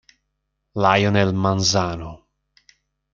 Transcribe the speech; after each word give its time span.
Leonel 0.75 1.29
Manzano 1.31 2.25